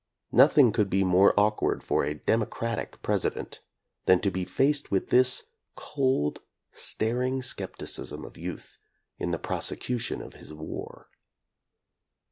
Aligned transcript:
Nothing 0.31 0.71
could 0.71 0.89
be 0.89 1.03
more 1.03 1.39
awkward 1.39 1.83
for 1.83 2.03
a 2.03 2.15
"democratic" 2.15 2.99
President 3.03 3.61
than 4.07 4.19
to 4.21 4.31
be 4.31 4.45
faced 4.45 4.89
with 4.89 5.09
this 5.11 5.43
cold, 5.75 6.41
staring 6.71 7.43
skepticism 7.43 8.25
of 8.25 8.35
youth, 8.35 8.79
in 9.19 9.29
the 9.29 9.37
prosecution 9.37 10.19
of 10.23 10.33
his 10.33 10.51
war. 10.51 11.09